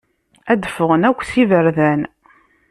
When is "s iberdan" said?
1.29-2.01